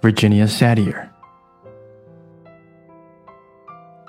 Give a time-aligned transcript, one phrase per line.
[0.00, 1.10] Virginia Satir.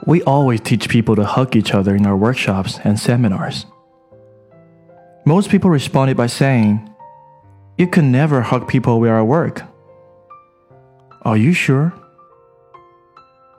[0.06, 3.66] We always teach people to hug each other in our workshops and seminars.
[5.26, 6.88] Most people responded by saying,
[7.78, 9.64] You can never hug people we are at work.
[11.24, 11.94] Are you sure?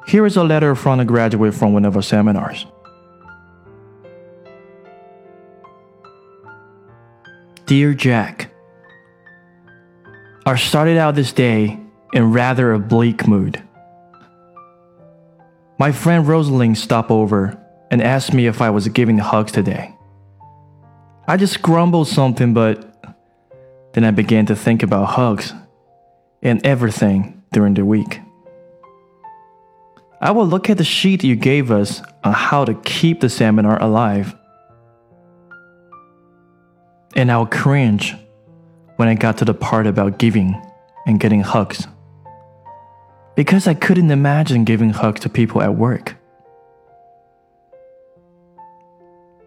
[0.07, 2.67] Here is a letter from a graduate from one of our seminars.
[7.71, 8.51] Dear Jack,
[10.45, 11.79] I started out this day
[12.13, 13.63] in rather a bleak mood.
[15.79, 17.57] My friend Rosalind stopped over
[17.93, 19.95] and asked me if I was giving hugs today.
[21.29, 22.93] I just grumbled something, but
[23.93, 25.55] then I began to think about hugs
[26.43, 28.19] and everything during the week.
[30.21, 33.81] I will look at the sheet you gave us on how to keep the seminar
[33.81, 34.35] alive
[37.15, 38.15] and I'll cringe
[38.97, 40.61] when I got to the part about giving
[41.07, 41.87] and getting hugs.
[43.35, 46.17] Because I couldn't imagine giving hugs to people at work.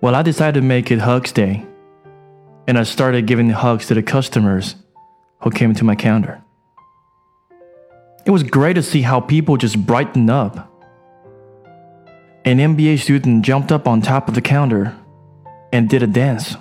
[0.02, 1.66] Well, I decided to make it Hugs Day,
[2.68, 4.76] and I started giving hugs to the customers
[5.42, 6.42] who came to my counter.
[8.26, 10.70] It was great to see how people just brightened up.
[12.46, 14.94] An MBA student jumped up on top of the counter
[15.72, 16.58] and did a dance.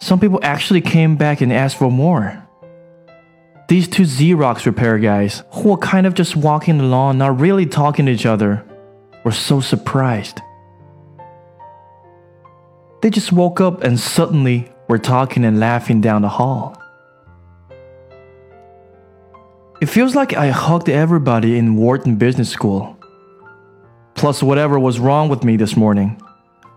[0.00, 2.44] Some people actually came back and asked for more.
[3.68, 8.06] These two Xerox repair guys, who were kind of just walking along, not really talking
[8.06, 8.64] to each other,
[9.24, 10.40] were so surprised.
[13.02, 16.80] They just woke up and suddenly were talking and laughing down the hall.
[19.80, 22.96] It feels like I hugged everybody in Wharton Business School.
[24.14, 26.20] Plus, whatever was wrong with me this morning,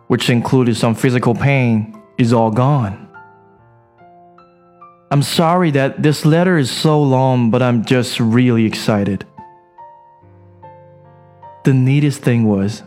[0.08, 3.08] which included some physical pain, is all gone.
[5.12, 9.26] I'm sorry that this letter is so long, but I'm just really excited.
[11.66, 12.82] The neatest thing was,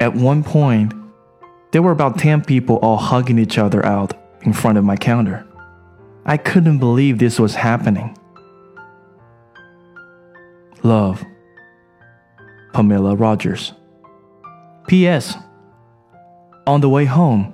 [0.00, 0.94] at one point,
[1.72, 5.46] there were about 10 people all hugging each other out in front of my counter.
[6.24, 8.16] I couldn't believe this was happening.
[10.82, 11.22] Love,
[12.72, 13.74] Pamela Rogers.
[14.86, 15.36] P.S.
[16.66, 17.52] On the way home,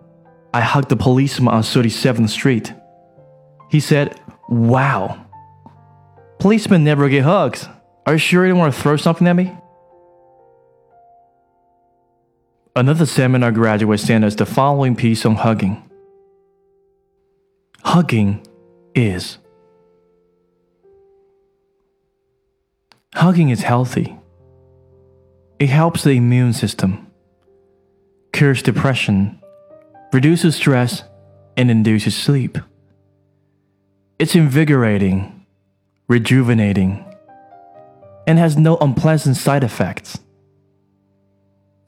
[0.55, 2.75] I hugged the policeman on 37th Street.
[3.71, 5.27] He said, Wow.
[6.41, 7.69] Policemen never get hugs.
[8.07, 9.57] Are you sure you don't want to throw something at me?
[12.75, 15.89] Another seminar graduate sent us the following piece on hugging.
[17.85, 18.47] Hugging
[18.95, 19.39] is.
[23.15, 24.17] Hugging is healthy.
[25.59, 27.07] It helps the immune system,
[28.33, 29.39] cures depression,
[30.13, 31.05] reduces stress,
[31.57, 32.57] and induces sleep.
[34.21, 35.47] It's invigorating,
[36.07, 37.03] rejuvenating,
[38.27, 40.19] and has no unpleasant side effects.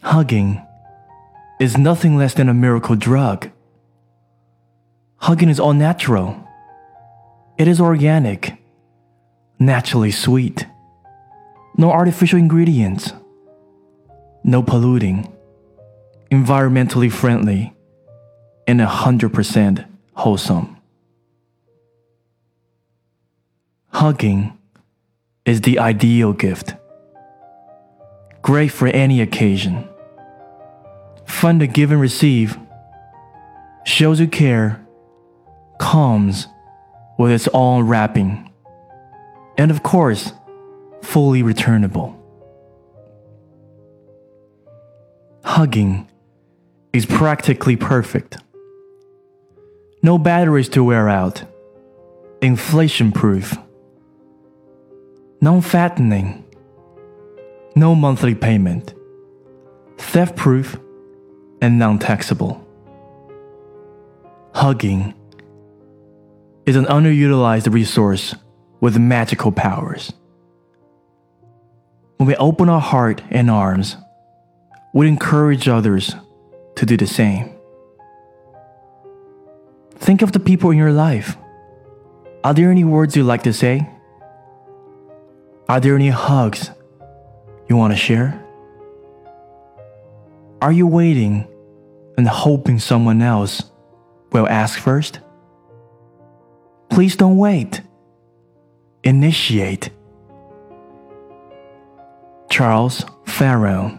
[0.01, 0.67] Hugging
[1.61, 3.51] is nothing less than a miracle drug.
[5.17, 6.43] Hugging is all natural.
[7.59, 8.57] It is organic,
[9.59, 10.67] naturally sweet,
[11.77, 13.13] no artificial ingredients,
[14.43, 15.31] no polluting,
[16.31, 17.75] environmentally friendly,
[18.67, 19.85] and 100%
[20.15, 20.72] wholesome.
[23.93, 24.59] Hugging
[25.45, 26.75] is the ideal gift.
[28.43, 29.89] Great for any occasion.
[31.27, 32.59] Fun to give and receive.
[33.85, 34.85] Shows you care.
[35.79, 36.49] Comes
[37.19, 38.51] with its own wrapping.
[39.59, 40.33] And of course,
[41.03, 42.19] fully returnable.
[45.45, 46.09] Hugging
[46.93, 48.39] is practically perfect.
[50.03, 51.45] no batteries to wear out,
[52.41, 53.57] inflation proof,
[55.43, 56.45] non fattening,
[57.75, 58.95] no monthly payment,
[59.99, 60.79] theft proof,
[61.61, 62.65] and non taxable.
[64.55, 65.15] Hugging
[66.65, 68.37] is an underutilized resource
[68.81, 70.13] with magical powers.
[72.19, 73.97] When we open our heart and arms,
[74.95, 76.15] we encourage others
[76.77, 77.51] to do the same.
[79.97, 81.37] Think of the people in your life.
[82.45, 83.92] Are there any words you'd like to say?
[85.73, 86.71] Are there any hugs
[87.67, 88.39] you want to share?
[90.61, 91.49] Are you waiting
[92.19, 93.63] and hoping someone else
[94.33, 95.21] will ask first?
[96.91, 97.81] Please don't wait.
[99.03, 99.89] Initiate.
[102.51, 103.99] Charles Farrow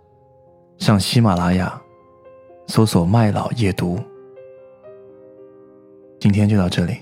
[0.81, 1.79] 上喜马拉雅
[2.65, 3.99] 搜索“麦老夜读”。
[6.19, 6.97] 今天就到这里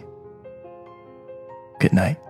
[1.80, 2.29] ，Good night。